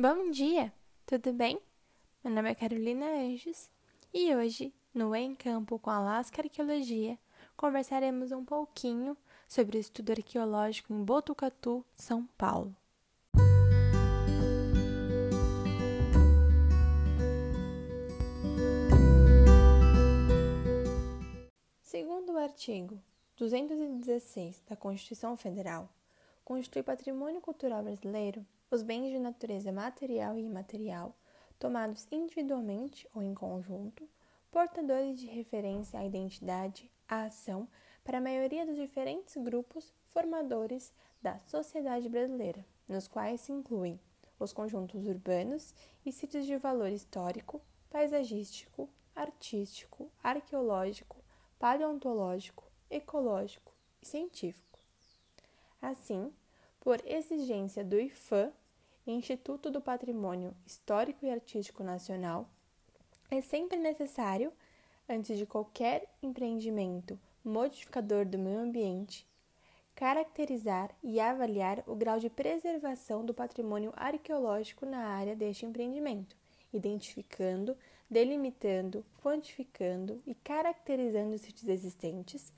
[0.00, 0.72] Bom dia,
[1.04, 1.60] tudo bem?
[2.24, 3.70] Meu nome é Carolina Anjos
[4.14, 7.18] e hoje, no Em Campo com a Lasca Arqueologia,
[7.54, 9.14] conversaremos um pouquinho
[9.46, 12.74] sobre o estudo arqueológico em Botucatu, São Paulo.
[21.82, 22.98] Segundo o artigo
[23.36, 25.90] 216 da Constituição Federal,
[26.42, 31.16] constitui patrimônio cultural brasileiro os bens de natureza material e imaterial,
[31.58, 34.08] tomados individualmente ou em conjunto,
[34.50, 37.68] portadores de referência à identidade, à ação,
[38.04, 44.00] para a maioria dos diferentes grupos formadores da sociedade brasileira, nos quais se incluem
[44.38, 45.74] os conjuntos urbanos
[46.04, 47.60] e sítios de valor histórico,
[47.90, 51.16] paisagístico, artístico, arqueológico,
[51.58, 54.78] paleontológico, ecológico e científico.
[55.82, 56.32] Assim,
[56.80, 58.50] por exigência do IFAM,
[59.10, 62.48] Instituto do Patrimônio Histórico e Artístico Nacional,
[63.30, 64.52] é sempre necessário,
[65.08, 69.26] antes de qualquer empreendimento modificador do meio ambiente,
[69.94, 76.36] caracterizar e avaliar o grau de preservação do patrimônio arqueológico na área deste empreendimento,
[76.72, 77.76] identificando,
[78.08, 82.52] delimitando, quantificando e caracterizando os sítios existentes,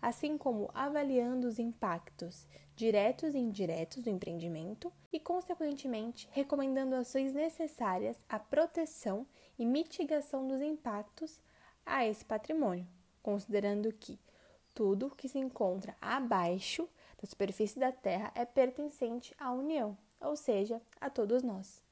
[0.00, 8.16] assim como avaliando os impactos diretos e indiretos do empreendimento e, consequentemente, recomendando ações necessárias
[8.28, 9.26] à proteção
[9.58, 11.40] e mitigação dos impactos
[11.84, 12.86] a esse patrimônio,
[13.22, 14.18] considerando que
[14.72, 16.88] tudo que se encontra abaixo
[17.20, 21.82] da superfície da Terra é pertencente à União, ou seja, a todos nós.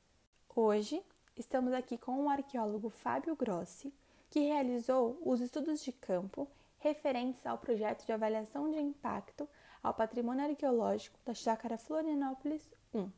[0.55, 1.03] Hoje,
[1.37, 3.93] estamos aqui com o arqueólogo Fábio Grossi,
[4.31, 6.49] que realizou os estudos de campo
[6.87, 9.48] referentes ao projeto de avaliação de impacto
[9.83, 12.62] ao patrimônio arqueológico da Chácara Florianópolis
[12.95, 13.11] 1,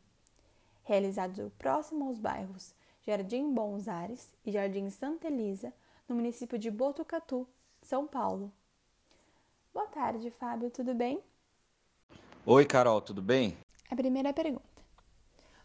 [0.84, 5.70] realizado próximo aos bairros Jardim Bons Ares e Jardim Santa Elisa,
[6.08, 7.46] no município de Botucatu,
[7.82, 8.50] São Paulo.
[9.74, 11.22] Boa tarde, Fábio, tudo bem?
[12.46, 13.54] Oi, Carol, tudo bem?
[13.90, 14.82] A primeira pergunta.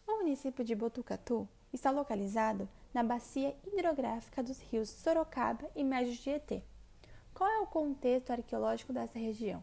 [0.06, 6.62] O município de Botucatu está localizado na bacia hidrográfica dos rios Sorocaba e Médio Tietê.
[7.34, 9.60] Qual é o contexto arqueológico dessa região?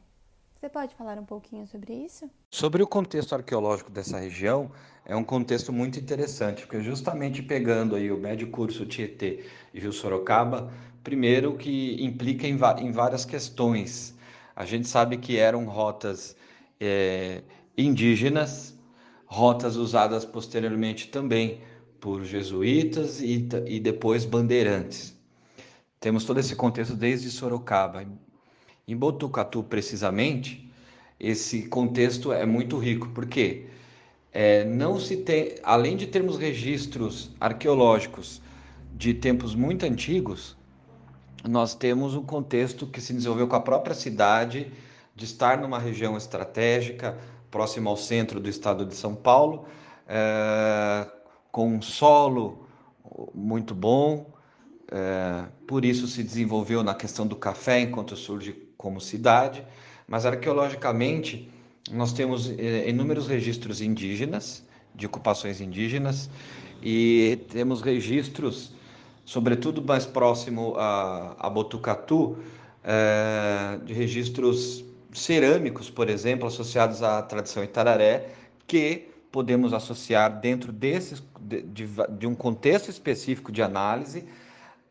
[0.51, 2.29] Você pode falar um pouquinho sobre isso?
[2.51, 4.69] Sobre o contexto arqueológico dessa região,
[5.05, 9.93] é um contexto muito interessante, porque justamente pegando aí o médio curso Tietê e Rio
[9.93, 10.69] Sorocaba,
[11.01, 14.17] primeiro que implica em, em várias questões.
[14.53, 16.35] A gente sabe que eram rotas
[16.77, 17.41] é,
[17.77, 18.77] indígenas,
[19.25, 21.61] rotas usadas posteriormente também
[22.01, 25.20] por jesuítas e, e depois bandeirantes.
[26.01, 28.03] Temos todo esse contexto desde Sorocaba.
[28.87, 30.67] Em Botucatu, precisamente,
[31.19, 33.67] esse contexto é muito rico, porque
[34.33, 38.41] é, não se tem, além de termos registros arqueológicos
[38.95, 40.57] de tempos muito antigos,
[41.47, 44.71] nós temos um contexto que se desenvolveu com a própria cidade,
[45.15, 47.15] de estar numa região estratégica,
[47.51, 49.67] próxima ao centro do estado de São Paulo,
[50.07, 51.07] é,
[51.51, 52.65] com um solo
[53.35, 54.40] muito bom,
[54.91, 59.65] é, por isso se desenvolveu na questão do café enquanto surge como cidade,
[60.05, 61.49] mas arqueologicamente
[61.89, 64.63] nós temos é, inúmeros registros indígenas,
[64.93, 66.29] de ocupações indígenas,
[66.83, 68.73] e temos registros,
[69.23, 72.37] sobretudo mais próximo a, a Botucatu,
[72.83, 78.29] é, de registros cerâmicos, por exemplo, associados à tradição Itararé,
[78.67, 81.87] que podemos associar dentro desses, de, de,
[82.17, 84.25] de um contexto específico de análise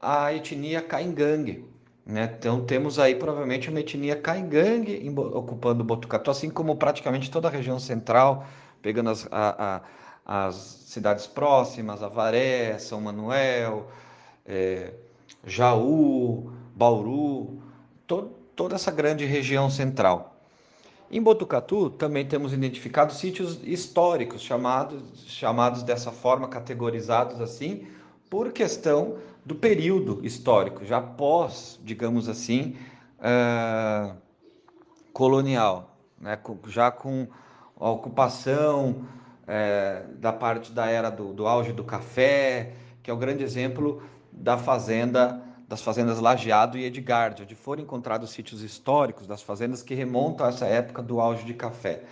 [0.01, 1.65] a etnia Caingangue.
[2.07, 2.35] Né?
[2.39, 7.79] Então temos aí provavelmente uma etnia Caingangue ocupando Botucatu, assim como praticamente toda a região
[7.79, 8.47] central,
[8.81, 9.83] pegando as, a,
[10.27, 13.89] a, as cidades próximas, Avaré, São Manuel,
[14.47, 14.93] é,
[15.47, 17.63] Jaú, Bauru,
[18.07, 20.37] to, toda essa grande região central.
[21.11, 27.89] Em Botucatu também temos identificado sítios históricos, chamados, chamados dessa forma, categorizados assim,
[28.29, 32.77] por questão do período histórico, já pós, digamos assim,
[33.19, 34.17] uh,
[35.13, 36.39] colonial, né?
[36.69, 37.27] já com
[37.79, 39.07] a ocupação
[39.45, 44.03] uh, da parte da era do, do auge do café, que é o grande exemplo
[44.33, 49.95] da fazenda das fazendas Lajeado e Edgard, onde foram encontrados sítios históricos das fazendas que
[49.95, 52.03] remontam a essa época do auge de café.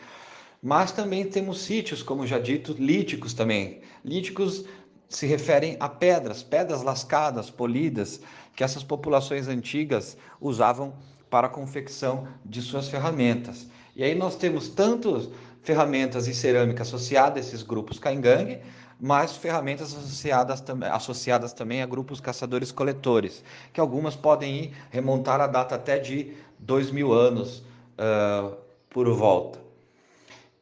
[0.62, 3.80] Mas também temos sítios, como já dito, líticos também.
[4.04, 4.64] Líticos
[5.08, 8.20] se referem a pedras, pedras lascadas, polidas,
[8.54, 10.92] que essas populações antigas usavam
[11.30, 13.66] para a confecção de suas ferramentas.
[13.94, 15.32] E aí nós temos tanto
[15.62, 18.58] ferramentas e cerâmica associadas a esses grupos caingangue,
[19.00, 25.76] mas ferramentas associadas, associadas também a grupos caçadores-coletores, que algumas podem ir remontar a data
[25.76, 27.62] até de dois mil anos
[27.98, 28.56] uh,
[28.90, 29.67] por volta.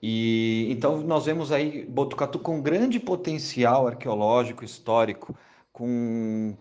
[0.09, 5.35] E então nós vemos aí Botucatu com grande potencial arqueológico histórico,
[5.73, 6.55] com,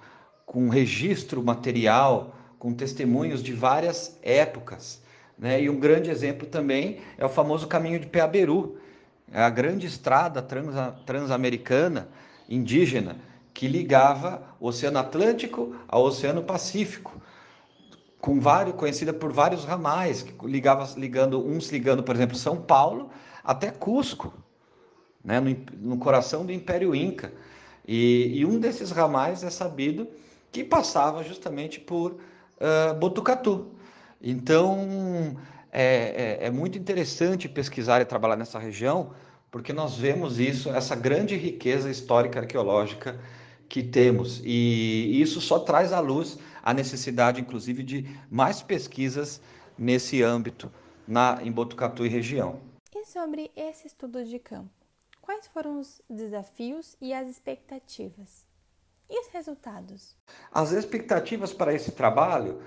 [0.48, 5.00] com registro material, com testemunhos de várias épocas.
[5.38, 5.62] Né?
[5.62, 8.80] E um grande exemplo também é o famoso caminho de Peaberu,
[9.32, 10.44] é a grande estrada
[11.06, 12.10] transamericana
[12.50, 13.16] indígena
[13.54, 17.22] que ligava o Oceano Atlântico ao Oceano Pacífico,
[18.20, 23.12] com vários, conhecida por vários ramais, que ligava, ligando uns ligando, por exemplo, São Paulo
[23.46, 24.34] até Cusco,
[25.24, 25.56] né, no,
[25.92, 27.32] no coração do Império Inca.
[27.88, 30.08] E, e, um desses ramais é sabido
[30.52, 33.68] que passava justamente por uh, Botucatu.
[34.22, 35.38] Então,
[35.72, 39.12] é, é, é muito interessante pesquisar e trabalhar nessa região,
[39.52, 43.20] porque nós vemos isso, essa grande riqueza histórica arqueológica
[43.70, 44.42] que temos.
[44.44, 49.40] E isso só traz à luz a necessidade, inclusive, de mais pesquisas
[49.78, 50.72] nesse âmbito
[51.08, 52.60] na, em Botucatu e região.
[53.06, 54.72] Sobre esse estudo de campo?
[55.22, 58.44] Quais foram os desafios e as expectativas?
[59.08, 60.18] E os resultados?
[60.52, 62.60] As expectativas para esse trabalho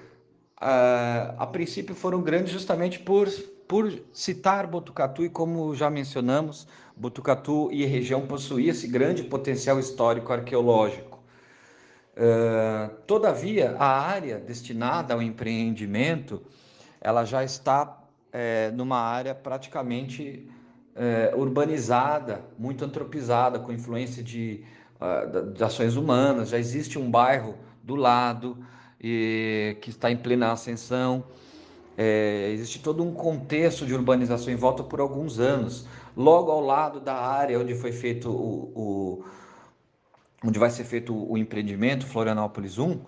[0.62, 3.29] uh, a princípio foram grandes justamente por,
[3.67, 10.32] por citar Botucatu e como já mencionamos, Botucatu e região possuíam esse grande potencial histórico
[10.32, 11.19] arqueológico.
[12.17, 16.41] Uh, todavia, a área destinada ao empreendimento,
[17.00, 17.98] ela já está
[18.33, 20.49] é, numa área praticamente
[20.95, 24.65] é, urbanizada, muito antropizada, com influência de,
[25.01, 26.49] uh, de ações humanas.
[26.51, 28.59] Já existe um bairro do lado,
[29.01, 31.25] e, que está em plena ascensão.
[31.97, 35.87] É, existe todo um contexto de urbanização em volta por alguns anos.
[36.17, 39.25] Logo ao lado da área onde foi feito o, o
[40.45, 43.01] onde vai ser feito o empreendimento, Florianópolis 1,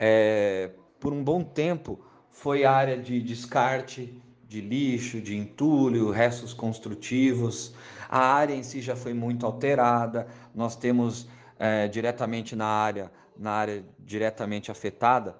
[0.00, 4.20] é, por um bom tempo foi área de descarte
[4.52, 7.74] de lixo, de entulho, restos construtivos.
[8.08, 10.26] A área em si já foi muito alterada.
[10.54, 11.26] Nós temos
[11.58, 15.36] é, diretamente na área na área diretamente afetada,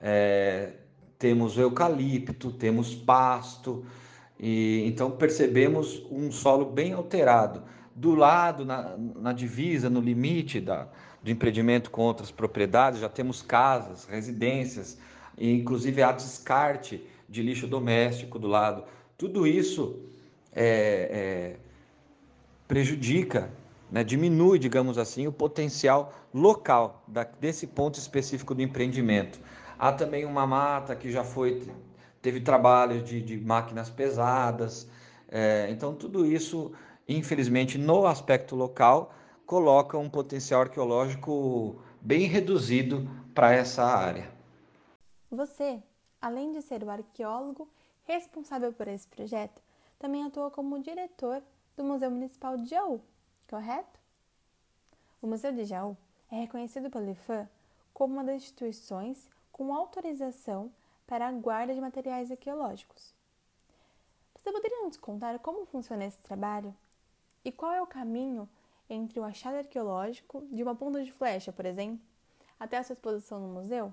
[0.00, 0.72] é,
[1.18, 3.84] temos eucalipto, temos pasto,
[4.38, 7.62] e então percebemos um solo bem alterado.
[7.94, 10.88] Do lado, na, na divisa, no limite da,
[11.22, 14.98] do empreendimento com outras propriedades, já temos casas, residências,
[15.38, 18.84] e inclusive há descarte de lixo doméstico do lado.
[19.16, 20.00] Tudo isso
[20.52, 20.66] é,
[21.10, 21.56] é,
[22.66, 23.50] prejudica
[23.90, 29.40] né, diminui, digamos assim, o potencial local da, desse ponto específico do empreendimento.
[29.78, 31.62] Há também uma mata que já foi
[32.20, 34.88] teve trabalho de, de máquinas pesadas,
[35.28, 36.72] é, então tudo isso,
[37.06, 44.32] infelizmente, no aspecto local, coloca um potencial arqueológico bem reduzido para essa área.
[45.30, 45.82] Você,
[46.24, 47.68] além de ser o arqueólogo
[48.04, 49.60] responsável por esse projeto,
[49.98, 51.42] também atua como diretor
[51.76, 52.98] do Museu Municipal de Jaú,
[53.46, 54.00] correto?
[55.20, 55.94] O Museu de Jaú
[56.32, 57.46] é reconhecido pelo IFAM
[57.92, 60.72] como uma das instituições com autorização
[61.06, 63.12] para a guarda de materiais arqueológicos.
[64.34, 66.74] Você poderia nos contar como funciona esse trabalho?
[67.44, 68.48] E qual é o caminho
[68.88, 72.00] entre o achado arqueológico de uma ponta de flecha, por exemplo,
[72.58, 73.92] até a sua exposição no museu?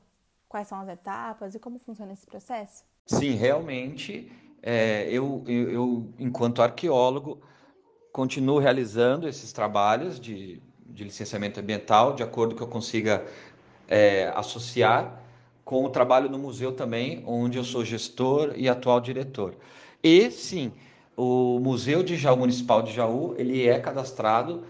[0.52, 2.84] Quais são as etapas e como funciona esse processo?
[3.06, 4.30] Sim, realmente,
[4.62, 7.42] é, eu, eu, eu, enquanto arqueólogo,
[8.12, 13.26] continuo realizando esses trabalhos de, de licenciamento ambiental, de acordo que eu consiga
[13.88, 15.24] é, associar
[15.64, 19.56] com o trabalho no museu também, onde eu sou gestor e atual diretor.
[20.04, 20.74] E sim,
[21.16, 24.66] o Museu de Jaú Municipal de Jaú, ele é cadastrado,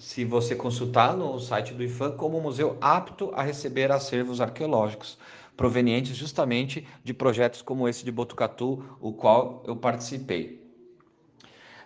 [0.00, 5.18] se você consultar no site do IFAM, como museu apto a receber acervos arqueológicos,
[5.54, 10.58] provenientes justamente de projetos como esse de Botucatu, o qual eu participei.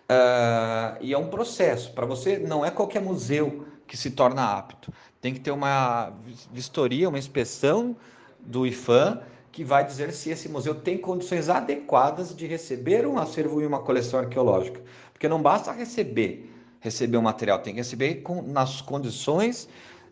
[0.05, 1.93] Uh, e é um processo.
[1.93, 4.93] Para você, não é qualquer museu que se torna apto.
[5.21, 6.13] Tem que ter uma
[6.53, 7.97] vistoria, uma inspeção
[8.39, 13.61] do IFAM que vai dizer se esse museu tem condições adequadas de receber um acervo
[13.61, 14.81] e uma coleção arqueológica.
[15.13, 16.54] Porque não basta receber,
[16.85, 19.67] receber um material, tem que receber com, nas condições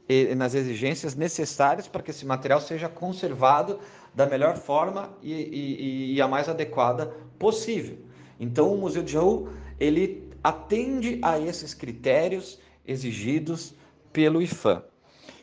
[0.08, 3.78] e nas exigências necessárias para que esse material seja conservado
[4.14, 7.98] da melhor forma e, e, e a mais adequada possível.
[8.40, 13.74] Então, o Museu de Jaú ele atende a esses critérios exigidos
[14.10, 14.82] pelo IFAM,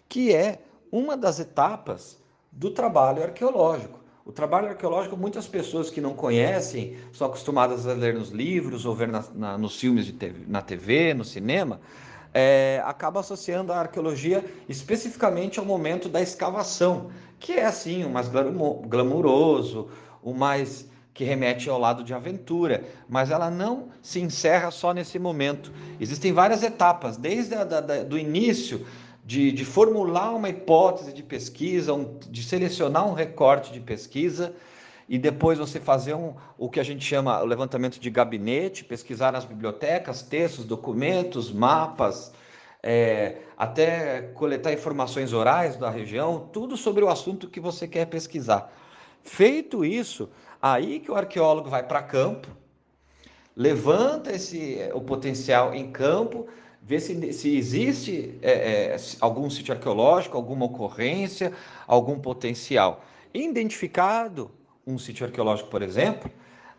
[0.09, 2.17] que é uma das etapas
[2.51, 3.98] do trabalho arqueológico.
[4.29, 8.93] O trabalho arqueológico, muitas pessoas que não conhecem, são acostumadas a ler nos livros ou
[8.93, 11.81] ver na, na, nos filmes de TV, na TV, no cinema,
[12.31, 17.09] é, acaba associando a arqueologia especificamente ao momento da escavação,
[17.39, 19.89] que é assim, o mais glamuroso,
[20.21, 25.17] o mais que remete ao lado de aventura, mas ela não se encerra só nesse
[25.17, 25.73] momento.
[25.99, 28.85] Existem várias etapas, desde da, do início
[29.29, 34.55] de, de, formular uma hipótese de pesquisa, um, de selecionar um recorte de pesquisa,
[35.07, 39.31] e depois você fazer um, o que a gente chama o levantamento de gabinete, pesquisar
[39.31, 42.33] nas bibliotecas, textos, documentos, mapas,
[42.81, 48.73] é, até coletar informações orais da região, tudo sobre o assunto que você quer pesquisar.
[49.21, 50.27] Feito isso,
[50.59, 52.47] aí que o arqueólogo vai para campo,
[53.55, 56.47] levanta esse, o potencial em campo,
[56.81, 58.51] vê se, se existe é,
[58.93, 61.53] é, algum sítio arqueológico, alguma ocorrência,
[61.87, 63.03] algum potencial.
[63.33, 64.51] Identificado
[64.85, 66.31] um sítio arqueológico, por exemplo,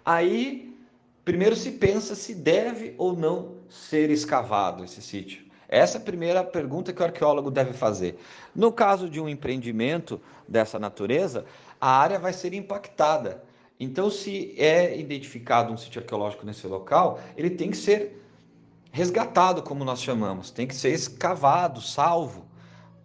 [0.05, 0.77] aí
[1.25, 5.45] primeiro se pensa se deve ou não ser escavado esse sítio.
[5.69, 8.19] Essa é a primeira pergunta que o arqueólogo deve fazer.
[8.53, 11.45] No caso de um empreendimento dessa natureza,
[11.81, 13.45] a área vai ser impactada.
[13.79, 18.21] Então, se é identificado um sítio arqueológico nesse local, ele tem que ser
[18.91, 22.51] resgatado, como nós chamamos, tem que ser escavado, salvo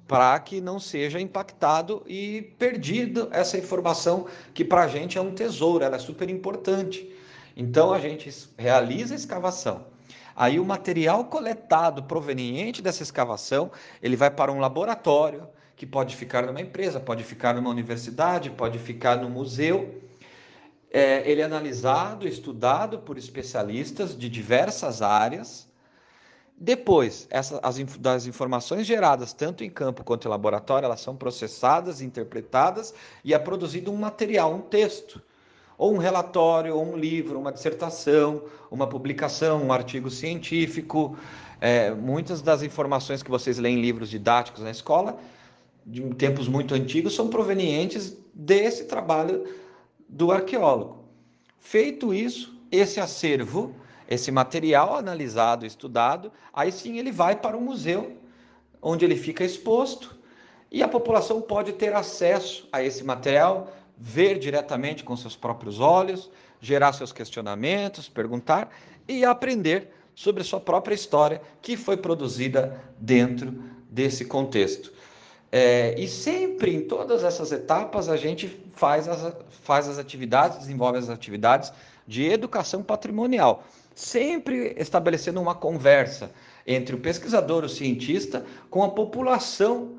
[0.07, 5.33] para que não seja impactado e perdido essa informação que para a gente é um
[5.33, 7.11] tesouro, ela é super importante.
[7.57, 9.87] Então a gente realiza a escavação.
[10.35, 16.45] Aí o material coletado proveniente dessa escavação, ele vai para um laboratório, que pode ficar
[16.45, 20.01] numa empresa, pode ficar numa universidade, pode ficar no museu.
[20.91, 25.67] É, ele é analisado, estudado por especialistas de diversas áreas,
[26.57, 32.01] depois, essa, as, das informações geradas tanto em campo quanto em laboratório, elas são processadas,
[32.01, 32.93] interpretadas
[33.23, 35.21] e é produzido um material, um texto,
[35.77, 41.17] ou um relatório, ou um livro, uma dissertação, uma publicação, um artigo científico.
[41.59, 45.17] É, muitas das informações que vocês leem em livros didáticos na escola,
[45.85, 49.45] de tempos muito antigos, são provenientes desse trabalho
[50.07, 51.03] do arqueólogo.
[51.59, 53.75] Feito isso, esse acervo
[54.07, 58.17] esse material analisado, estudado, aí sim ele vai para o museu,
[58.81, 60.15] onde ele fica exposto
[60.71, 66.29] e a população pode ter acesso a esse material, ver diretamente com seus próprios olhos,
[66.59, 68.69] gerar seus questionamentos, perguntar
[69.07, 73.53] e aprender sobre sua própria história que foi produzida dentro
[73.89, 74.91] desse contexto.
[75.51, 79.33] É, e sempre em todas essas etapas a gente faz as,
[79.63, 81.71] faz as atividades, desenvolve as atividades
[82.05, 83.63] de educação patrimonial
[83.95, 86.31] sempre estabelecendo uma conversa
[86.67, 89.95] entre o pesquisador, o cientista, com a população,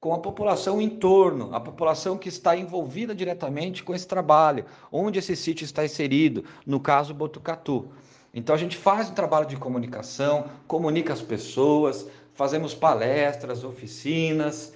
[0.00, 5.18] com a população em torno, a população que está envolvida diretamente com esse trabalho, onde
[5.18, 7.88] esse sítio está inserido, no caso Botucatu.
[8.32, 14.72] Então a gente faz um trabalho de comunicação, comunica as pessoas, fazemos palestras, oficinas,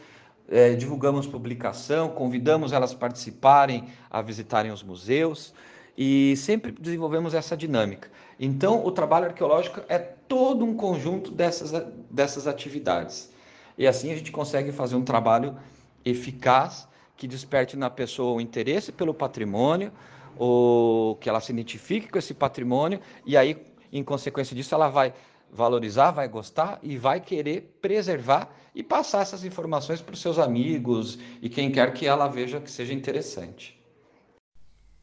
[0.49, 5.53] é, divulgamos publicação, convidamos elas a participarem, a visitarem os museus
[5.97, 8.09] e sempre desenvolvemos essa dinâmica.
[8.39, 11.73] Então, o trabalho arqueológico é todo um conjunto dessas,
[12.11, 13.33] dessas atividades.
[13.77, 15.57] E assim a gente consegue fazer um trabalho
[16.05, 19.93] eficaz que desperte na pessoa o interesse pelo patrimônio,
[20.37, 23.61] ou que ela se identifique com esse patrimônio, e aí,
[23.93, 25.13] em consequência disso, ela vai
[25.51, 31.19] valorizar, vai gostar e vai querer preservar e passar essas informações para os seus amigos
[31.43, 33.77] e quem quer que ela veja que seja interessante.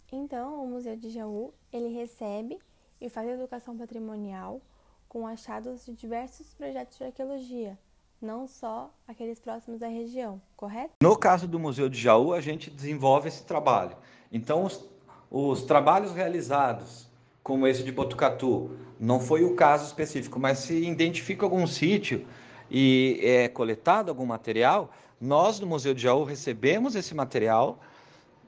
[0.09, 2.59] Então, o Museu de Jaú, ele recebe
[2.99, 4.61] e faz educação patrimonial
[5.07, 7.77] com achados de diversos projetos de arqueologia,
[8.21, 10.91] não só aqueles próximos à região, correto?
[11.01, 13.95] No caso do Museu de Jaú, a gente desenvolve esse trabalho.
[14.31, 14.83] Então, os,
[15.31, 17.09] os trabalhos realizados,
[17.43, 22.25] como esse de Botucatu, não foi o caso específico, mas se identifica algum sítio
[22.69, 27.79] e é coletado algum material, nós do Museu de Jaú recebemos esse material,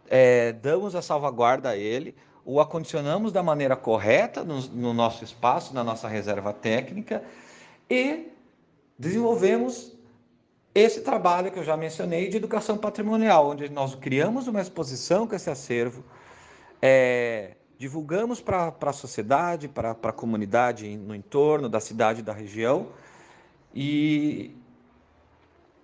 [0.10, 2.16] é, damos a salvaguarda a ele,
[2.50, 7.22] o acondicionamos da maneira correta no, no nosso espaço, na nossa reserva técnica
[7.90, 8.32] e
[8.98, 9.92] desenvolvemos
[10.74, 15.36] esse trabalho que eu já mencionei de educação patrimonial, onde nós criamos uma exposição com
[15.36, 16.06] esse acervo,
[16.82, 22.88] é, divulgamos para a sociedade, para a comunidade no entorno da cidade da região
[23.76, 24.56] e,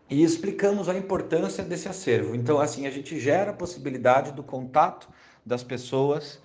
[0.10, 2.34] e explicamos a importância desse acervo.
[2.34, 5.10] Então, assim, a gente gera a possibilidade do contato
[5.46, 6.42] das pessoas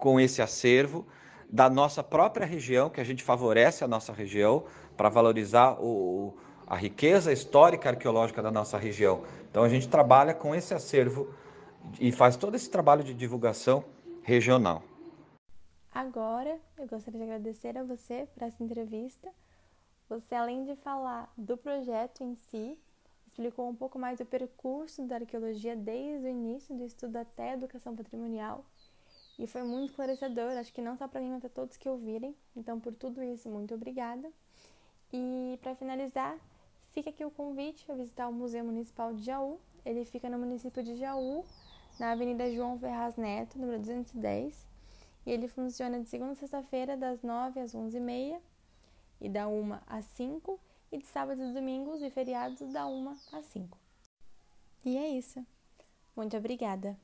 [0.00, 1.06] com esse acervo
[1.48, 4.64] da nossa própria região, que a gente favorece a nossa região
[4.96, 6.34] para valorizar o,
[6.66, 9.22] a riqueza histórica arqueológica da nossa região.
[9.50, 11.32] Então a gente trabalha com esse acervo
[12.00, 13.84] e faz todo esse trabalho de divulgação
[14.22, 14.82] regional.
[15.92, 19.28] Agora, eu gostaria de agradecer a você por essa entrevista.
[20.08, 22.78] Você, além de falar do projeto em si,
[23.26, 27.54] explicou um pouco mais do percurso da arqueologia desde o início do estudo até a
[27.54, 28.64] educação patrimonial.
[29.40, 32.36] E foi muito esclarecedor, acho que não só para mim, mas para todos que ouvirem.
[32.54, 34.30] Então, por tudo isso, muito obrigada.
[35.10, 36.36] E para finalizar,
[36.90, 39.58] fica aqui o convite a visitar o Museu Municipal de Jaú.
[39.82, 41.42] Ele fica no município de Jaú,
[41.98, 44.54] na Avenida João Ferraz Neto, número 210.
[45.24, 48.38] E ele funciona de segunda a sexta-feira, das 9 às 11h30
[49.22, 50.60] e da 1 às 5
[50.92, 53.78] e de sábados e domingos e feriados da 1 às 5.
[54.84, 55.42] E é isso.
[56.14, 56.94] Muito obrigada.